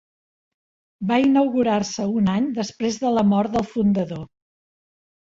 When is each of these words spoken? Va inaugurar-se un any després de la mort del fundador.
Va 1.11 1.19
inaugurar-se 1.25 2.05
un 2.21 2.31
any 2.37 2.47
després 2.55 2.97
de 3.05 3.13
la 3.19 3.25
mort 3.35 3.55
del 3.57 3.67
fundador. 3.75 4.25